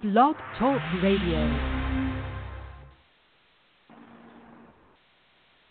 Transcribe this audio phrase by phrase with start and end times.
[0.00, 1.42] Blog Talk Radio.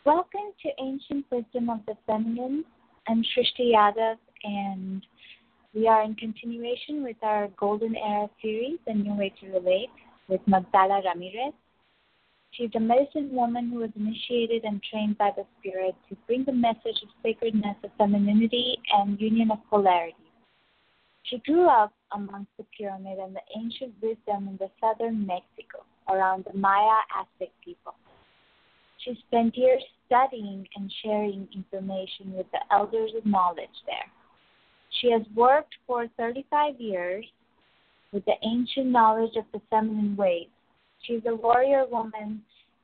[0.04, 2.66] Welcome to Ancient Wisdom of the Feminine.
[3.08, 5.02] I'm Shrishti Yadav, and
[5.74, 9.92] we are in continuation with our Golden Era series, A New Way to Relate,
[10.28, 11.54] with Magdala Ramirez.
[12.52, 16.52] She's a medicine woman who was initiated and trained by the Spirit to bring the
[16.52, 20.18] message of sacredness of femininity and union of polarity.
[21.24, 26.46] She grew up amongst the pyramid and the ancient wisdom in the southern Mexico around
[26.46, 27.94] the Maya Aztec people.
[29.04, 34.12] She spent years studying and sharing information with the elders of knowledge there.
[35.02, 37.26] She has worked for 35 years
[38.12, 40.48] with the ancient knowledge of the feminine ways.
[41.04, 42.42] She is a warrior woman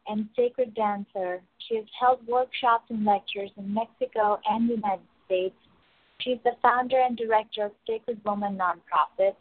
[0.08, 1.42] and sacred dancer.
[1.68, 5.56] She has held workshops and lectures in Mexico and the United States
[6.24, 9.36] She's the founder and director of Sacred Woman nonprofit.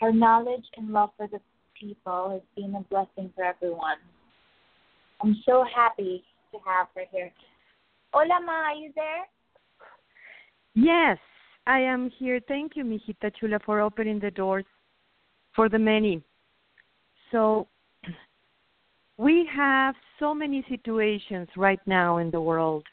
[0.00, 1.40] Her knowledge and love for the
[1.78, 3.98] people has been a blessing for everyone.
[5.20, 7.30] I'm so happy to have her here.
[8.12, 9.26] Hola, Ma, are you there?
[10.74, 11.18] Yes,
[11.66, 12.40] I am here.
[12.48, 14.64] Thank you, Mijita Chula, for opening the doors
[15.54, 16.22] for the many.
[17.32, 17.66] So,
[19.18, 22.84] we have so many situations right now in the world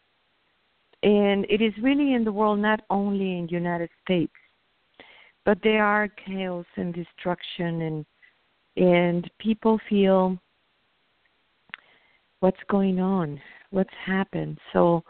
[1.05, 4.33] and it is really in the world not only in united states
[5.45, 8.05] but there are chaos and destruction and
[8.77, 10.37] and people feel
[12.41, 13.39] what's going on
[13.75, 14.57] what's happened.
[14.71, 15.03] So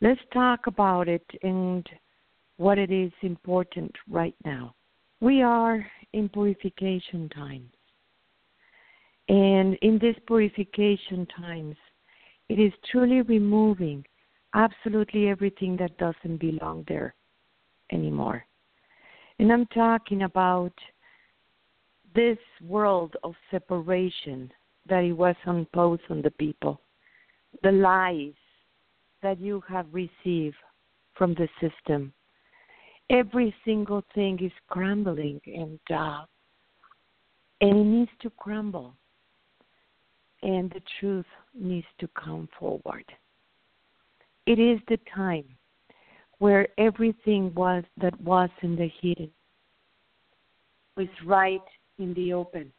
[0.00, 1.86] let's talk about it and
[2.56, 4.74] what it is important right now.
[5.20, 7.70] We are in purification times.
[9.28, 11.76] And in this purification times
[12.48, 14.04] it is truly removing
[14.54, 17.14] absolutely everything that doesn't belong there
[17.92, 18.44] anymore.
[19.38, 20.72] And I'm talking about
[22.14, 24.50] this world of separation
[24.88, 26.80] that it was imposed on the people,
[27.62, 28.34] the lies
[29.22, 30.56] that you have received
[31.14, 32.12] from the system.
[33.10, 36.24] Every single thing is crumbling and uh,
[37.60, 38.94] and it needs to crumble.
[40.42, 43.04] And the truth needs to come forward.
[44.50, 45.44] It is the time
[46.38, 49.30] where everything was that was in the hidden
[50.96, 51.62] was right
[52.00, 52.72] in the open.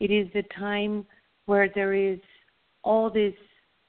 [0.00, 1.04] It is the time
[1.44, 2.18] where there is
[2.84, 3.34] all this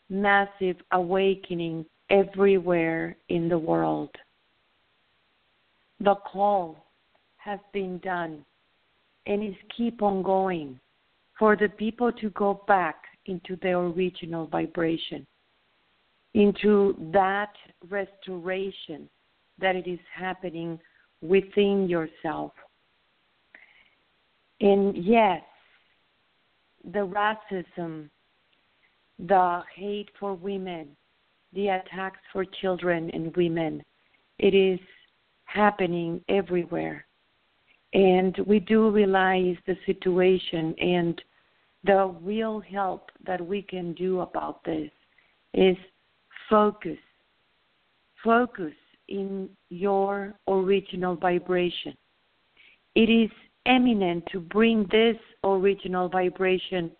[0.10, 4.14] massive awakening everywhere in the world.
[6.02, 6.84] The call
[7.38, 8.44] has been done
[9.26, 10.82] and is keep on going
[11.40, 15.26] for the people to go back into their original vibration
[16.38, 17.54] into that
[17.90, 19.10] restoration
[19.58, 20.80] that it is happening
[21.22, 22.52] within yourself.
[24.62, 25.42] And yes,
[26.94, 28.12] the racism,
[29.18, 30.90] the hate for women,
[31.54, 33.84] the attacks for children and women,
[34.38, 34.80] it is
[35.46, 37.08] happening everywhere.
[37.96, 41.20] And we do realize the situation and
[41.84, 44.92] the real help that we can do about this
[45.56, 45.78] is
[46.50, 46.98] focus.
[48.24, 48.74] Focus
[49.08, 51.96] in your original vibration.
[52.96, 53.30] It is
[53.66, 56.92] eminent to bring this original vibration.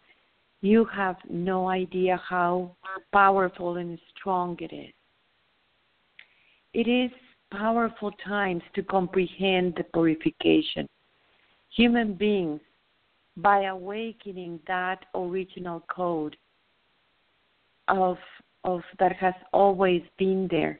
[0.62, 2.76] You have no idea how
[3.12, 4.94] powerful and strong it is.
[6.74, 7.12] It is
[7.52, 10.88] powerful times to comprehend the purification.
[11.76, 12.62] Human beings,
[13.38, 16.36] by awakening that original code
[17.88, 18.18] of
[19.00, 20.80] that has always been there.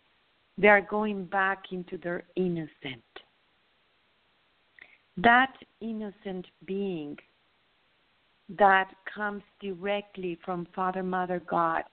[0.58, 3.04] They are going back into their innocent.
[5.18, 7.18] That innocent being
[8.58, 11.84] that comes directly from Father, Mother, God,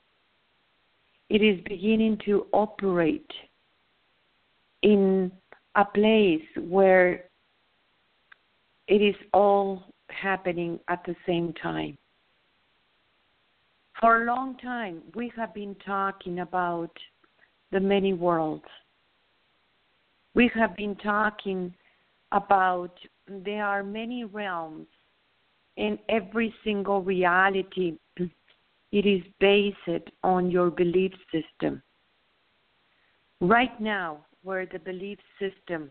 [1.31, 3.31] it is beginning to operate
[4.83, 5.33] in
[5.75, 7.25] a place where
[8.87, 11.97] it is all happening at the same time.
[14.01, 16.91] For a long time, we have been talking about
[17.71, 18.65] the many worlds.
[20.35, 21.75] We have been talking
[22.33, 22.93] about
[23.29, 24.89] there are many realms
[25.77, 27.99] in every single reality.
[28.93, 31.83] It is based on your belief system.
[33.41, 35.91] Right now, where the belief system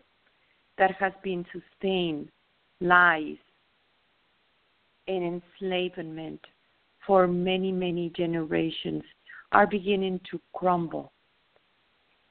[0.78, 2.30] that has been sustained
[2.80, 3.36] lies
[5.06, 6.40] in enslavement
[7.06, 9.02] for many, many generations
[9.52, 11.12] are beginning to crumble.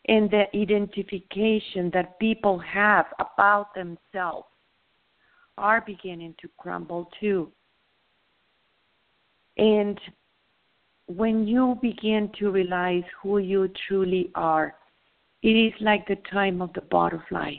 [0.05, 4.47] And the identification that people have about themselves
[5.57, 7.51] are beginning to crumble too.
[9.57, 9.99] And
[11.07, 14.75] when you begin to realize who you truly are,
[15.41, 17.55] it is like the time of the butterfly.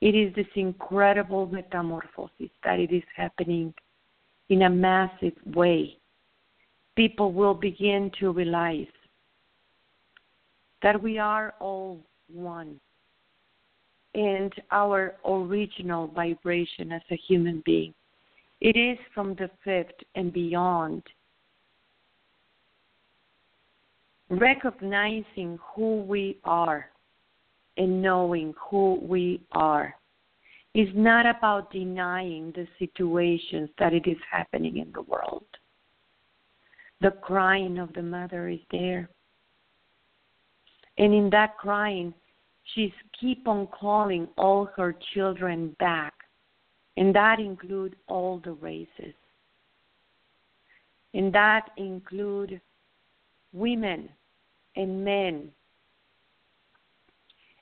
[0.00, 3.74] It is this incredible metamorphosis that it is happening
[4.50, 5.96] in a massive way.
[6.96, 8.86] People will begin to realize
[10.82, 12.00] that we are all
[12.32, 12.78] one.
[14.14, 17.94] And our original vibration as a human being,
[18.60, 21.04] it is from the fifth and beyond.
[24.28, 26.86] Recognizing who we are
[27.76, 29.94] and knowing who we are
[30.74, 35.44] is not about denying the situations that it is happening in the world.
[37.00, 39.08] The crying of the mother is there.
[40.98, 42.14] And in that crying,
[42.74, 46.14] she's keep on calling all her children back.
[46.96, 49.14] And that include all the races.
[51.14, 52.60] And that include
[53.52, 54.08] women
[54.76, 55.50] and men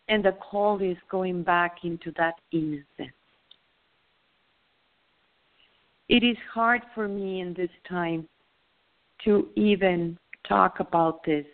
[0.08, 3.12] and the call is going back into that innocence.
[6.08, 8.26] It is hard for me in this time
[9.24, 10.18] to even
[10.48, 11.44] talk about this,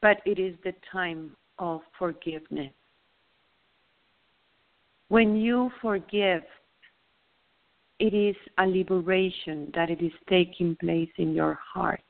[0.00, 2.72] but it is the time of forgiveness.
[5.08, 6.42] When you forgive,
[7.98, 12.00] it is a liberation that it is taking place in your heart.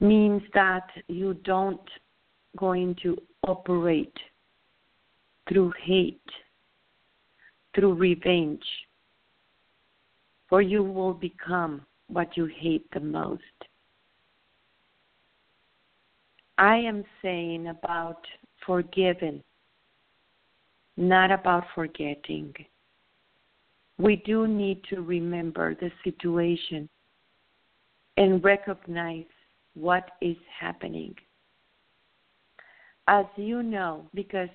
[0.00, 1.80] Means that you don't
[2.56, 3.16] going to
[3.46, 4.16] operate
[5.48, 6.20] through hate,
[7.74, 8.62] through revenge,
[10.48, 13.42] for you will become what you hate the most.
[16.58, 18.20] I am saying about
[18.66, 19.42] forgiving,
[20.96, 22.52] not about forgetting.
[23.98, 26.88] We do need to remember the situation
[28.16, 29.24] and recognize
[29.74, 31.14] what is happening
[33.10, 34.48] as you know, because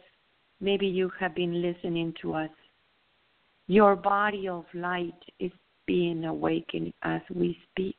[0.62, 2.50] maybe you have been listening to us,
[3.68, 5.52] your body of light is
[5.86, 7.98] being awakened as we speak.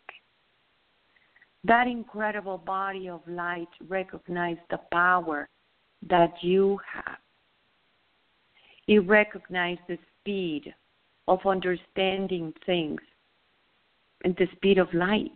[1.64, 5.46] That incredible body of light recognizes the power
[6.08, 7.18] that you have.
[8.88, 10.72] It recognizes the speed
[11.28, 13.00] of understanding things
[14.24, 15.30] and the speed of light.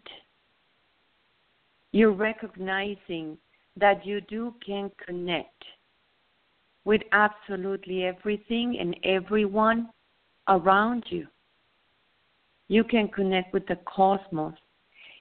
[1.93, 3.37] You're recognizing
[3.81, 5.65] that you do can connect
[6.85, 9.89] with absolutely everything and everyone
[10.49, 11.27] around you.
[12.69, 14.55] You can connect with the cosmos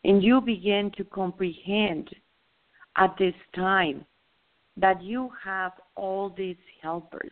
[0.04, 2.10] and you begin to comprehend
[2.96, 4.06] at this time
[4.78, 7.32] that you have all these helpers.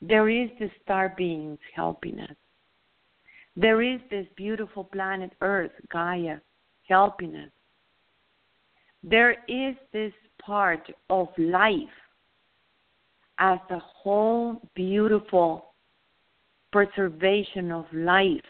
[0.00, 2.36] There is the star beings helping us.
[3.56, 6.36] There is this beautiful planet Earth, Gaia,
[6.88, 7.50] helping us
[9.02, 10.12] there is this
[10.44, 11.76] part of life
[13.38, 15.74] as a whole beautiful
[16.72, 18.40] preservation of life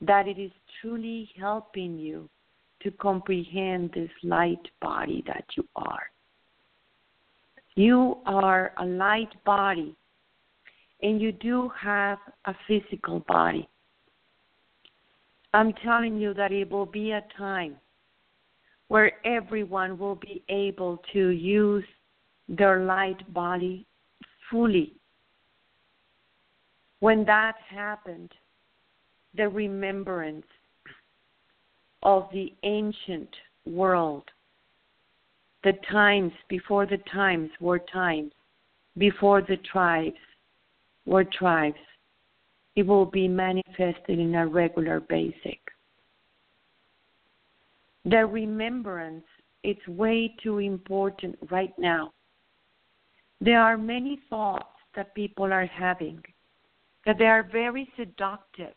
[0.00, 2.28] that it is truly helping you
[2.82, 6.10] to comprehend this light body that you are.
[7.74, 9.96] You are a light body
[11.02, 13.68] and you do have a physical body.
[15.54, 17.76] I'm telling you that it will be a time
[18.92, 21.84] where everyone will be able to use
[22.46, 23.86] their light body
[24.50, 24.92] fully.
[27.00, 28.30] When that happened,
[29.34, 30.44] the remembrance
[32.02, 33.30] of the ancient
[33.64, 34.24] world,
[35.64, 38.32] the times before the times were times,
[38.98, 40.20] before the tribes
[41.06, 41.80] were tribes,
[42.76, 45.56] it will be manifested in a regular basis
[48.04, 49.24] the remembrance
[49.64, 52.12] is way too important right now.
[53.40, 56.22] There are many thoughts that people are having
[57.06, 58.74] that they are very seductive.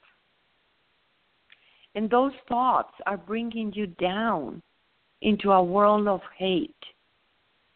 [1.94, 4.62] And those thoughts are bringing you down
[5.22, 6.76] into a world of hate,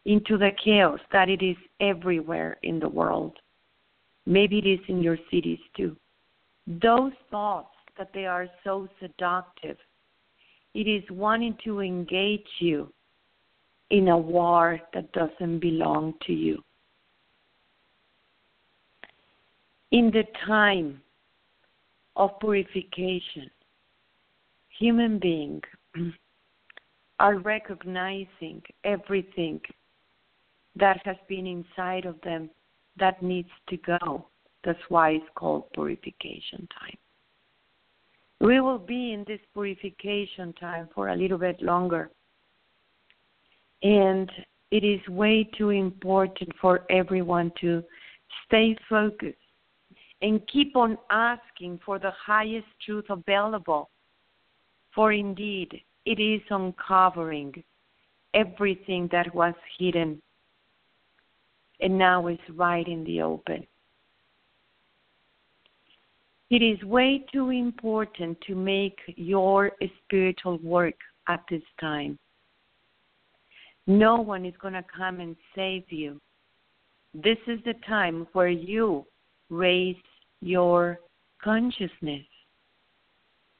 [0.04, 3.38] into the chaos that it is everywhere in the world.
[4.26, 5.96] Maybe it is in your cities too.
[6.66, 9.76] Those thoughts that they are so seductive
[10.74, 12.92] it is wanting to engage you
[13.90, 16.62] in a war that doesn't belong to you.
[19.90, 21.00] In the time
[22.14, 23.50] of purification,
[24.78, 25.62] human beings
[27.18, 29.60] are recognizing everything
[30.76, 32.48] that has been inside of them
[32.98, 34.26] that needs to go.
[34.64, 36.96] That's why it's called purification time.
[38.40, 42.10] We will be in this purification time for a little bit longer.
[43.82, 44.30] And
[44.70, 47.82] it is way too important for everyone to
[48.46, 49.36] stay focused
[50.22, 53.90] and keep on asking for the highest truth available.
[54.94, 57.62] For indeed, it is uncovering
[58.34, 60.20] everything that was hidden
[61.80, 63.66] and now is right in the open.
[66.50, 69.70] It is way too important to make your
[70.04, 70.96] spiritual work
[71.28, 72.18] at this time.
[73.86, 76.20] No one is going to come and save you.
[77.14, 79.06] This is the time where you
[79.48, 79.96] raise
[80.40, 80.98] your
[81.42, 82.26] consciousness.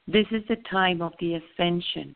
[0.07, 2.13] This is the time of the ascension.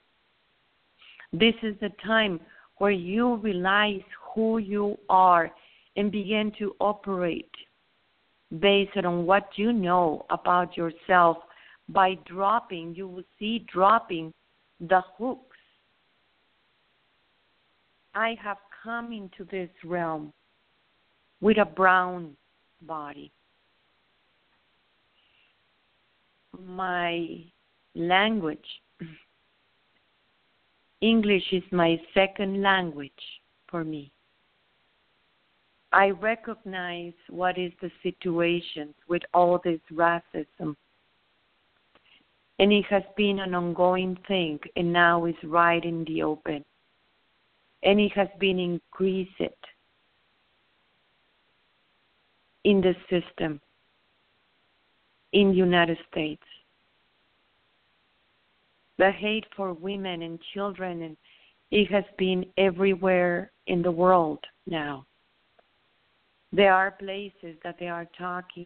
[1.32, 2.40] This is the time
[2.78, 4.02] where you realize
[4.34, 5.52] who you are
[5.96, 7.52] and begin to operate
[8.60, 11.38] based on what you know about yourself
[11.90, 14.34] by dropping, you will see dropping
[14.80, 15.58] the hooks.
[18.14, 20.32] I have come into this realm
[21.42, 22.36] with a brown
[22.82, 23.32] body.
[26.58, 27.44] My
[27.94, 28.66] language,
[31.02, 33.12] English is my second language
[33.70, 34.12] for me.
[35.96, 40.76] I recognize what is the situation with all this racism.
[42.60, 46.66] And it has been an ongoing thing, and now is right in the open.
[47.84, 49.32] And it has been increased
[52.66, 53.62] in the system
[55.32, 56.44] in the United States.
[58.98, 61.18] The hate for women and children, and
[61.72, 65.06] it has been everywhere in the world now.
[66.56, 68.66] There are places that they are talking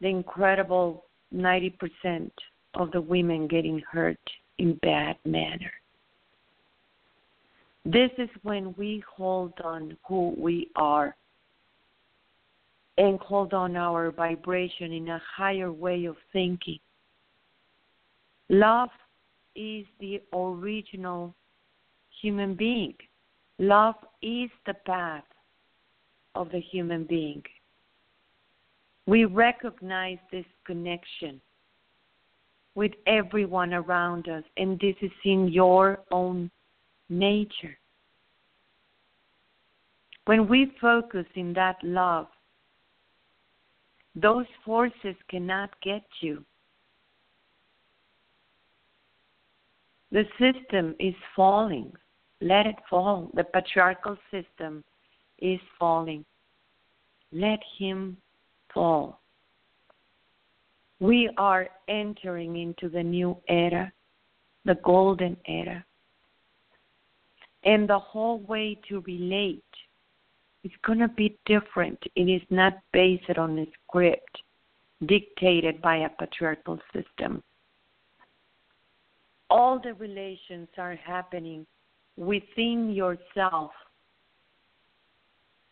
[0.00, 2.30] the incredible 90%
[2.74, 4.20] of the women getting hurt
[4.58, 5.72] in bad manner.
[7.84, 11.16] This is when we hold on who we are
[12.96, 16.78] and hold on our vibration in a higher way of thinking.
[18.50, 18.90] Love
[19.56, 21.34] is the original
[22.22, 22.94] human being.
[23.58, 25.24] Love is the path
[26.38, 27.42] of the human being.
[29.06, 31.40] We recognize this connection
[32.74, 36.50] with everyone around us, and this is in your own
[37.08, 37.76] nature.
[40.26, 42.28] When we focus in that love,
[44.14, 46.44] those forces cannot get you.
[50.12, 51.92] The system is falling.
[52.40, 53.30] Let it fall.
[53.34, 54.84] The patriarchal system
[55.40, 56.24] is falling.
[57.32, 58.16] Let him
[58.72, 59.20] fall.
[61.00, 63.92] We are entering into the new era,
[64.64, 65.84] the golden era.
[67.64, 69.62] And the whole way to relate
[70.64, 71.98] is going to be different.
[72.16, 74.42] It is not based on a script
[75.06, 77.42] dictated by a patriarchal system.
[79.50, 81.66] All the relations are happening
[82.16, 83.70] within yourself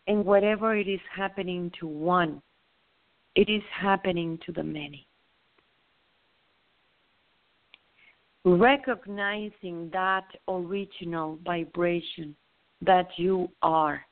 [0.07, 2.41] and whatever it is happening to one,
[3.35, 5.07] it is happening to the many.
[8.45, 12.37] Recognizing that original vibration
[12.83, 14.03] that you are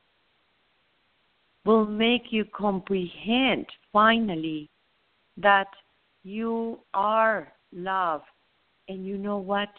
[1.64, 4.68] will make you comprehend finally
[5.36, 5.68] that
[6.24, 8.22] you are love.
[8.88, 9.70] And you know what?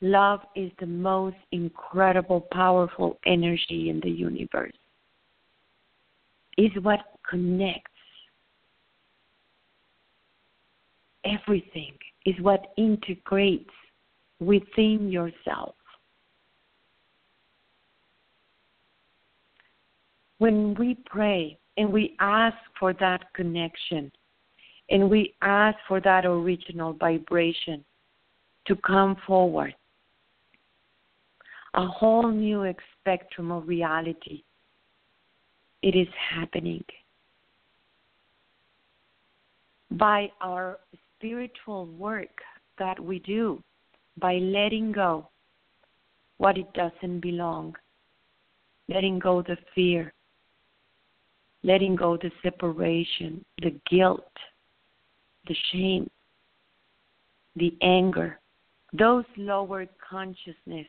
[0.00, 4.72] Love is the most incredible, powerful energy in the universe.
[6.56, 7.90] Is what connects
[11.24, 11.94] everything,
[12.26, 13.70] is what integrates
[14.40, 15.74] within yourself.
[20.38, 24.12] When we pray and we ask for that connection
[24.90, 27.84] and we ask for that original vibration
[28.66, 29.74] to come forward,
[31.78, 34.42] a whole new spectrum of reality.
[35.80, 36.82] It is happening.
[39.92, 40.80] By our
[41.16, 42.36] spiritual work
[42.80, 43.62] that we do,
[44.20, 45.28] by letting go
[46.38, 47.76] what it doesn't belong,
[48.88, 50.12] letting go the fear,
[51.62, 54.32] letting go the separation, the guilt,
[55.46, 56.10] the shame,
[57.54, 58.40] the anger,
[58.92, 60.86] those lower consciousness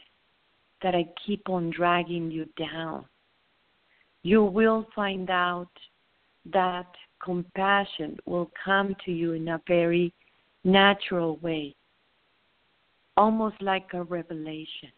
[0.82, 3.06] that I keep on dragging you down.
[4.24, 5.70] you will find out
[6.52, 6.88] that
[7.24, 10.14] compassion will come to you in a very
[10.64, 11.76] natural way,
[13.16, 14.92] almost like a revelation.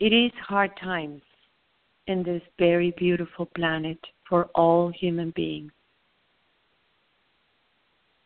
[0.00, 1.22] It is hard times
[2.06, 5.72] in this very beautiful planet for all human beings.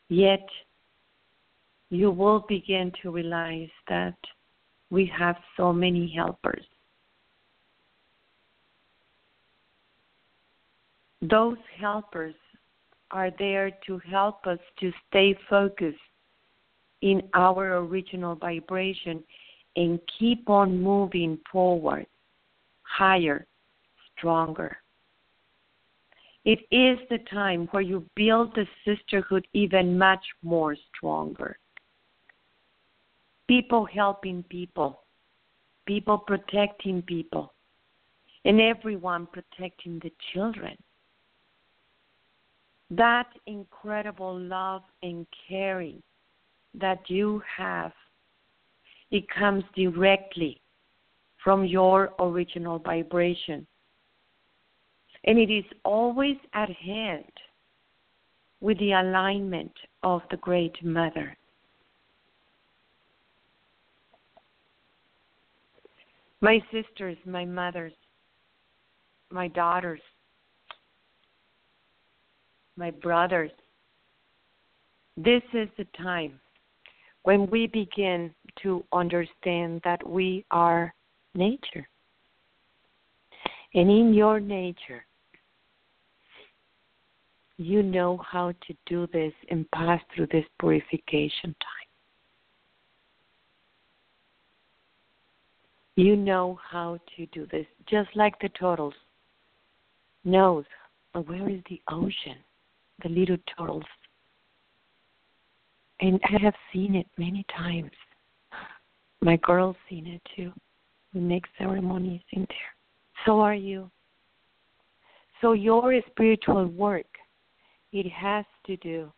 [0.09, 0.47] Yet,
[1.93, 4.17] you will begin to realize that
[4.89, 6.65] we have so many helpers.
[11.21, 12.35] Those helpers
[13.11, 15.99] are there to help us to stay focused
[17.03, 19.23] in our original vibration
[19.77, 22.07] and keep on moving forward,
[22.85, 23.47] higher,
[24.17, 24.79] stronger.
[26.47, 31.59] It is the time where you build the sisterhood even much more stronger.
[33.49, 35.03] People helping people,
[35.87, 37.53] people protecting people,
[38.45, 40.77] and everyone protecting the children.
[42.91, 46.03] That incredible love and caring
[46.75, 47.93] that you have,
[49.11, 50.61] it comes directly
[51.43, 53.67] from your original vibration
[55.25, 57.33] and it is always at hand
[58.61, 59.73] with the alignment
[60.03, 61.37] of the Great Mother.
[66.43, 67.93] My sisters, my mothers,
[69.31, 70.01] my daughters,
[72.77, 73.53] my brothers,
[75.17, 76.41] this is the time
[77.23, 80.93] when we begin to understand that we are
[81.37, 81.89] nature.
[83.75, 85.05] And in your nature,
[87.57, 91.82] you know how to do this and pass through this purification time.
[95.97, 98.95] You know how to do this, just like the turtles
[100.25, 100.65] knows
[101.13, 102.37] where is the ocean,
[103.03, 103.85] the little turtles.
[106.01, 107.91] And I have seen it many times.
[109.21, 110.53] My girl's seen it too.
[111.15, 113.27] We make ceremonies in there.
[113.27, 113.91] So are you.
[115.41, 117.07] So your spiritual work
[117.93, 119.13] it has to do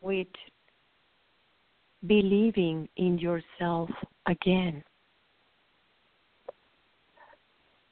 [0.00, 0.28] with
[2.06, 3.90] believing in yourself
[4.26, 4.82] again.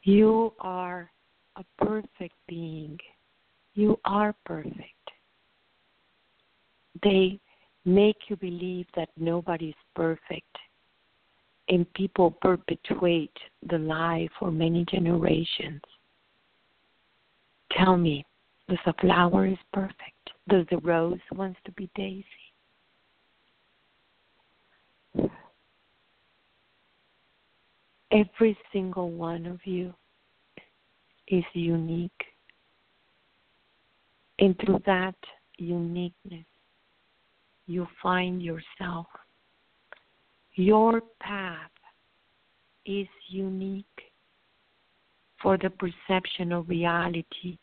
[0.04, 1.10] You are
[1.56, 2.98] a perfect being.
[3.74, 5.10] You are perfect.
[7.02, 7.40] They
[7.86, 10.56] make you believe that nobody's perfect.
[11.70, 13.36] And people perpetuate
[13.70, 15.80] the lie for many generations.
[17.72, 18.26] Tell me,
[18.68, 20.30] does a flower is perfect?
[20.48, 22.24] Does the rose wants to be daisy?
[28.14, 29.92] Every single one of you
[31.28, 32.12] is unique.
[34.38, 35.16] And through that
[35.58, 36.46] uniqueness,
[37.66, 39.06] you find yourself.
[40.54, 41.70] Your path
[42.86, 43.86] is unique
[45.42, 47.58] for the perception of reality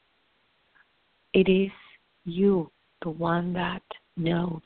[1.33, 1.71] it is
[2.25, 3.83] you, the one that
[4.17, 4.61] knows.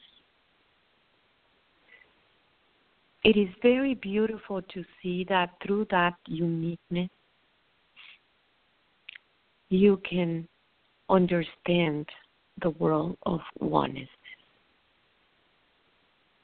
[3.26, 7.10] It is very beautiful to see that through that uniqueness,
[9.70, 10.48] you can
[11.10, 12.06] understand
[12.62, 14.08] the world of oneness.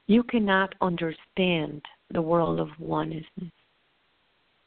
[0.08, 3.26] You cannot understand the world of oneness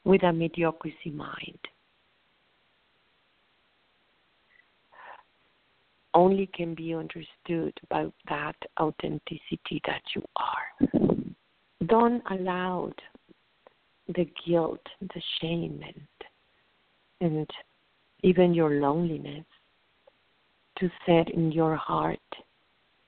[0.05, 1.59] with a mediocrity mind.
[6.15, 11.34] only can be understood by that authenticity that you are.
[11.87, 12.91] Don't allow
[14.07, 17.49] the guilt, the shame, and, and
[18.23, 19.45] even your loneliness
[20.79, 22.19] to set in your heart.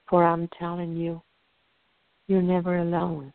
[0.09, 1.21] For I'm telling you,
[2.27, 3.33] you're never alone.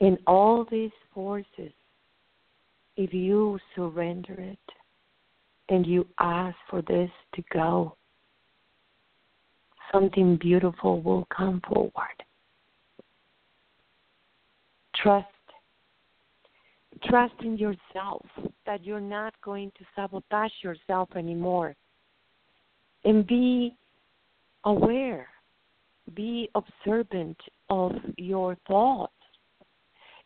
[0.00, 1.72] In all these forces,
[2.96, 4.58] if you surrender it,
[5.68, 7.96] and you ask for this to go,
[9.92, 11.92] something beautiful will come forward.
[15.04, 15.26] Trust.
[17.04, 18.24] Trust in yourself
[18.64, 21.76] that you're not going to sabotage yourself anymore.
[23.04, 23.76] And be
[24.64, 25.28] aware,
[26.14, 27.36] be observant
[27.68, 29.12] of your thoughts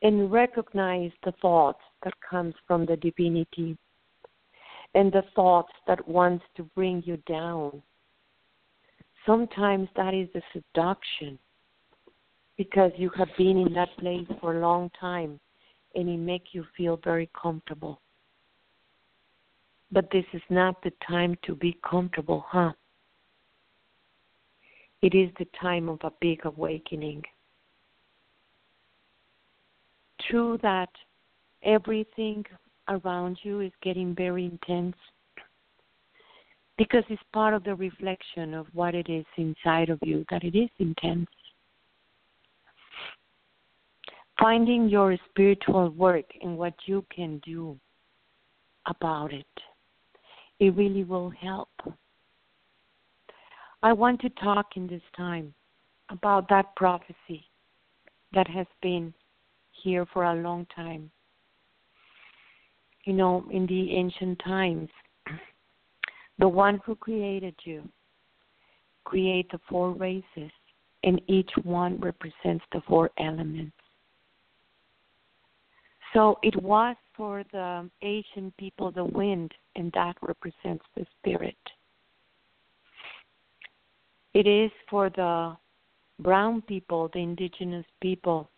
[0.02, 3.76] and recognize the thoughts that comes from the divinity
[4.94, 7.82] and the thoughts that wants to bring you down.
[9.26, 11.36] Sometimes that is the seduction
[12.58, 15.40] because you have been in that place for a long time
[15.94, 18.02] and it makes you feel very comfortable.
[19.90, 22.72] But this is not the time to be comfortable, huh?
[25.00, 27.22] It is the time of a big awakening.
[30.28, 30.90] True that
[31.62, 32.44] everything
[32.88, 34.96] around you is getting very intense
[36.76, 40.56] because it's part of the reflection of what it is inside of you that it
[40.56, 41.28] is intense.
[44.40, 47.78] Finding your spiritual work and what you can do
[48.86, 49.46] about it,
[50.60, 51.70] it really will help.
[53.82, 55.54] I want to talk in this time
[56.10, 57.44] about that prophecy
[58.32, 59.12] that has been
[59.82, 61.10] here for a long time.
[63.04, 64.88] You know, in the ancient times,
[66.38, 67.88] the one who created you
[69.08, 70.52] create the four races
[71.02, 73.72] and each one represents the four elements.
[76.14, 81.56] So it was for the Asian people the wind, and that represents the spirit.
[84.34, 85.56] It is for the
[86.20, 88.50] brown people, the indigenous people,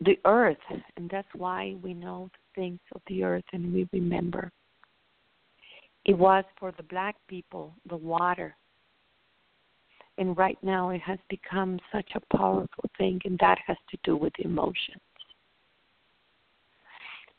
[0.00, 0.56] the earth,
[0.96, 4.50] and that's why we know the things of the earth and we remember.
[6.04, 8.54] It was for the black people, the water.
[10.16, 14.16] And right now it has become such a powerful thing, and that has to do
[14.16, 15.02] with emotions.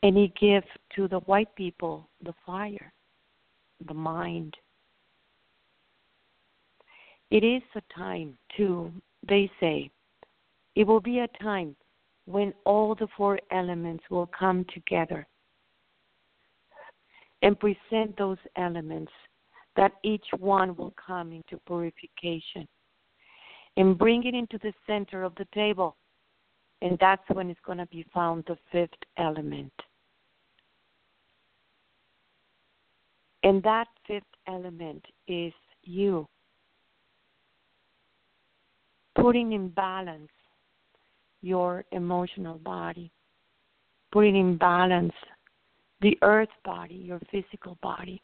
[0.03, 2.91] And he gives to the white people the fire,
[3.87, 4.55] the mind.
[7.31, 8.91] It is a time to,
[9.27, 9.89] they say,
[10.75, 11.75] it will be a time
[12.25, 15.25] when all the four elements will come together
[17.41, 19.11] and present those elements
[19.75, 22.67] that each one will come into purification
[23.77, 25.95] and bring it into the center of the table.
[26.81, 29.73] And that's when it's going to be found the fifth element.
[33.43, 36.27] And that fifth element is you.
[39.15, 40.31] Putting in balance
[41.41, 43.11] your emotional body,
[44.11, 45.13] putting in balance
[46.01, 48.21] the earth body, your physical body,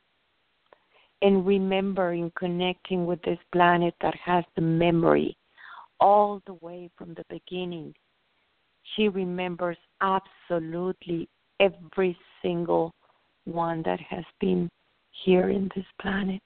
[1.21, 5.37] and remembering connecting with this planet that has the memory
[5.99, 7.93] all the way from the beginning.
[8.95, 11.29] She remembers absolutely
[11.59, 12.93] every single
[13.45, 14.69] one that has been
[15.11, 16.41] here in this planet,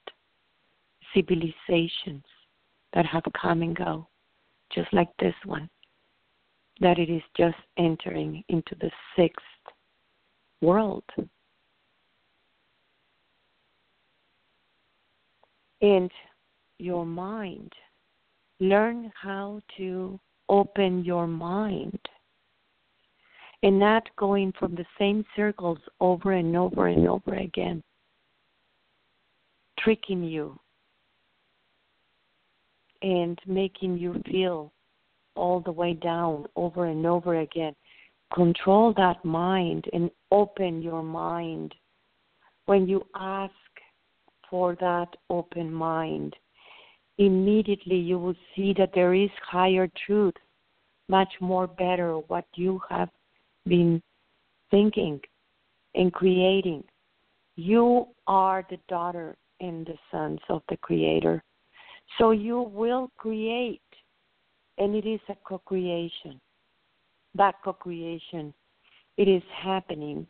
[1.14, 2.24] civilizations
[2.92, 4.06] that have come and go,
[4.74, 5.68] just like this one,
[6.80, 9.44] that it is just entering into the sixth
[10.60, 11.04] world.
[15.82, 16.10] And
[16.78, 17.72] your mind,
[18.60, 21.98] learn how to open your mind.
[23.62, 27.82] And not going from the same circles over and over and over again,
[29.80, 30.58] tricking you.
[33.02, 34.72] And making you feel
[35.36, 37.74] all the way down over and over again.
[38.34, 41.74] Control that mind and open your mind.
[42.64, 43.52] When you ask
[44.50, 46.34] for that open mind,
[47.18, 50.34] immediately you will see that there is higher truth,
[51.08, 53.08] much more better what you have
[53.66, 54.02] been
[54.70, 55.20] thinking
[55.94, 56.84] and creating.
[57.56, 61.42] You are the daughter and the sons of the Creator.
[62.18, 63.80] So you will create,
[64.78, 66.40] and it is a co creation
[67.34, 68.52] that co creation.
[69.16, 70.26] It is happening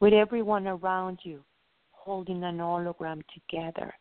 [0.00, 1.42] with everyone around you
[2.08, 3.92] holding an hologram together.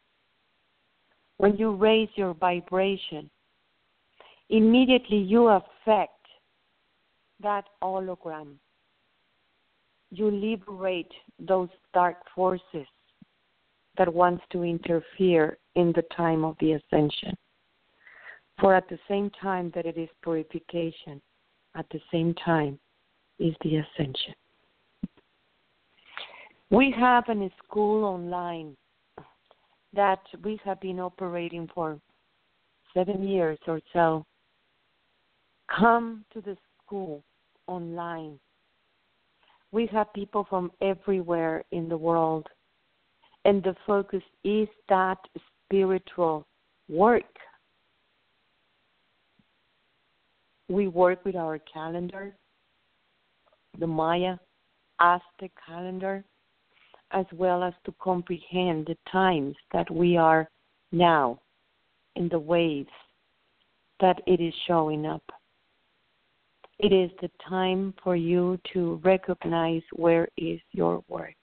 [1.39, 3.29] When you raise your vibration,
[4.49, 6.25] immediately you affect
[7.43, 8.53] that hologram.
[10.09, 12.87] You liberate those dark forces
[13.97, 17.35] that wants to interfere in the time of the ascension.
[18.61, 21.21] For at the same time that it is purification,
[21.75, 22.79] at the same time
[23.37, 24.33] is the ascension.
[26.69, 28.75] We have a school online
[29.93, 31.99] that we have been operating for
[32.93, 34.25] seven years or so.
[35.67, 37.23] Come to the school
[37.67, 38.39] online.
[39.71, 42.47] We have people from everywhere in the world,
[43.45, 45.17] and the focus is that
[45.65, 46.45] spiritual
[46.89, 47.23] work
[50.69, 52.35] we work with our calendar,
[53.79, 54.37] the Maya
[54.99, 56.23] Aztec calendar,
[57.11, 60.49] as well as to comprehend the times that we are
[60.91, 61.39] now
[62.15, 62.89] in the waves
[63.99, 65.23] that it is showing up.
[66.79, 71.35] it is the time for you to recognize where is your work.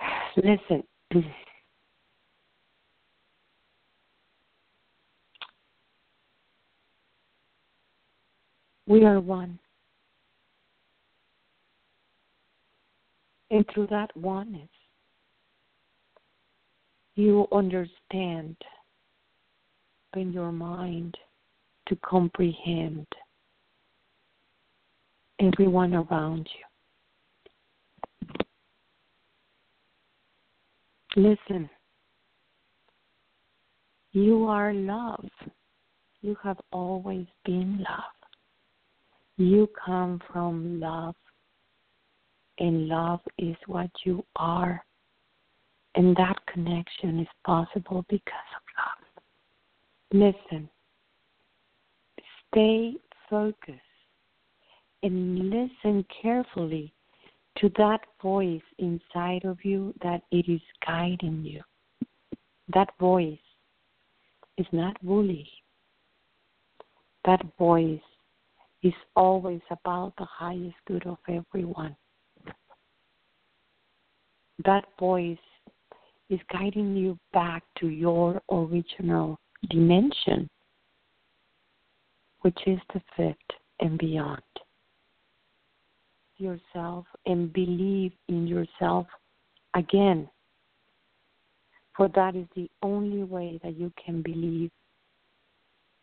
[0.36, 0.82] Listen.
[8.88, 9.58] We are one.
[13.50, 14.68] And through that oneness,
[17.14, 18.56] you understand
[20.14, 21.16] in your mind
[21.88, 23.06] to comprehend
[25.40, 26.64] everyone around you.
[31.16, 31.68] Listen,
[34.12, 35.28] you are love.
[36.20, 38.02] You have always been love.
[39.36, 41.14] You come from love,
[42.58, 44.84] and love is what you are.
[45.94, 48.62] And that connection is possible because of
[50.20, 50.34] love.
[50.34, 50.68] Listen,
[52.50, 52.94] stay
[53.28, 53.80] focused
[55.02, 56.92] and listen carefully
[57.58, 61.60] to that voice inside of you that it is guiding you.
[62.74, 63.38] That voice
[64.56, 65.48] is not bully.
[67.24, 68.00] That voice
[68.82, 71.96] is always about the highest good of everyone.
[74.64, 75.38] That voice
[76.30, 79.38] is guiding you back to your original
[79.70, 80.48] dimension,
[82.40, 83.36] which is the fifth
[83.80, 84.42] and beyond.
[86.36, 89.06] Yourself and believe in yourself
[89.74, 90.28] again.
[91.96, 94.70] For that is the only way that you can believe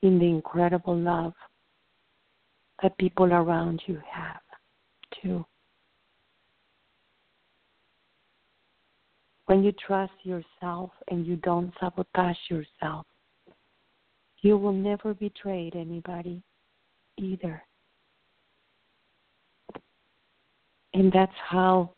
[0.02, 1.34] in the incredible love
[2.82, 4.42] that people around you have
[5.22, 5.46] too.
[9.46, 13.06] When you trust yourself and you don't sabotage yourself,
[14.42, 16.42] you will never betray anybody
[17.18, 17.62] either.
[20.94, 21.92] And that's how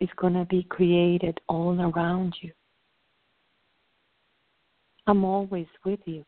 [0.00, 2.52] it's going to be created all around you.
[5.06, 6.24] I'm always with you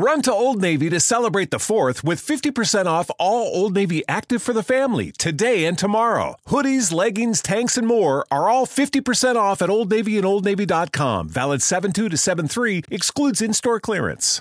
[0.00, 4.40] Run to Old Navy to celebrate the 4th with 50% off all Old Navy active
[4.40, 6.36] for the family today and tomorrow.
[6.46, 11.28] Hoodies, leggings, tanks, and more are all 50% off at Old Navy and OldNavy.com.
[11.28, 14.40] Valid 7 2 to 7 3 excludes in store clearance.